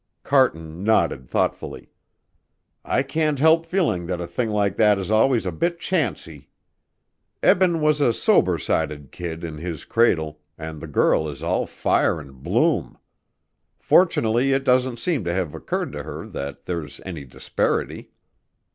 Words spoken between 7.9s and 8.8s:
a sober